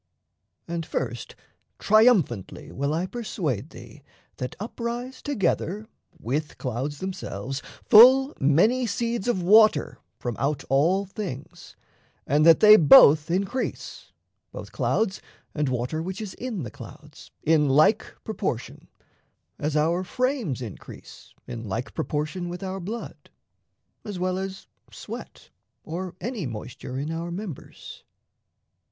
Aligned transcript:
And 0.67 0.83
first 0.83 1.35
triumphantly 1.77 2.71
Will 2.71 2.91
I 2.91 3.05
persuade 3.05 3.69
thee 3.69 4.01
that 4.37 4.55
up 4.59 4.79
rise 4.79 5.21
together, 5.21 5.85
With 6.19 6.57
clouds 6.57 6.97
themselves, 6.97 7.61
full 7.83 8.33
many 8.39 8.87
seeds 8.87 9.27
of 9.27 9.43
water 9.43 9.99
From 10.17 10.35
out 10.39 10.63
all 10.69 11.05
things, 11.05 11.75
and 12.25 12.47
that 12.47 12.61
they 12.61 12.77
both 12.77 13.29
increase 13.29 14.11
Both 14.51 14.71
clouds 14.71 15.21
and 15.53 15.69
water 15.69 16.01
which 16.01 16.19
is 16.19 16.33
in 16.33 16.63
the 16.63 16.71
clouds 16.71 17.29
In 17.43 17.69
like 17.69 18.15
proportion, 18.23 18.87
as 19.59 19.77
our 19.77 20.03
frames 20.03 20.63
increase 20.63 21.35
In 21.45 21.69
like 21.69 21.93
proportion 21.93 22.49
with 22.49 22.63
our 22.63 22.79
blood, 22.79 23.29
as 24.03 24.17
well 24.17 24.39
As 24.39 24.65
sweat 24.91 25.51
or 25.83 26.15
any 26.19 26.47
moisture 26.47 26.97
in 26.97 27.11
our 27.11 27.29
members. 27.29 28.03